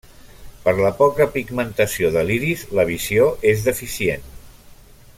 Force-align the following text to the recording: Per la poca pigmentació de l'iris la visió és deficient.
Per 0.63 0.71
la 0.79 0.91
poca 1.01 1.27
pigmentació 1.35 2.11
de 2.17 2.25
l'iris 2.31 2.65
la 2.79 2.89
visió 2.93 3.31
és 3.55 3.63
deficient. 3.71 4.27